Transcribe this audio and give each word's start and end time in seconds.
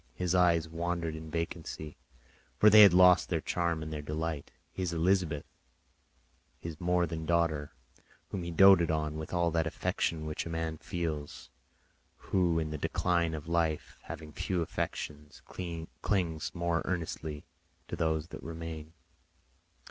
His 0.15 0.33
eyes 0.33 0.67
wandered 0.67 1.15
in 1.15 1.29
vacancy, 1.29 1.95
for 2.57 2.71
they 2.71 2.81
had 2.81 2.91
lost 2.91 3.29
their 3.29 3.39
charm 3.39 3.83
and 3.83 3.93
their 3.93 4.01
delight—his 4.01 4.91
Elizabeth, 4.93 5.45
his 6.59 6.81
more 6.81 7.05
than 7.05 7.27
daughter, 7.27 7.71
whom 8.31 8.41
he 8.41 8.49
doted 8.49 8.89
on 8.89 9.19
with 9.19 9.31
all 9.31 9.51
that 9.51 9.67
affection 9.67 10.25
which 10.25 10.43
a 10.47 10.49
man 10.49 10.79
feels, 10.79 11.51
who 12.17 12.57
in 12.57 12.71
the 12.71 12.79
decline 12.79 13.35
of 13.35 13.47
life, 13.47 13.99
having 14.05 14.33
few 14.33 14.63
affections, 14.63 15.43
clings 16.01 16.55
more 16.55 16.81
earnestly 16.85 17.45
to 17.87 17.95
those 17.95 18.29
that 18.29 18.41
remain. 18.41 18.93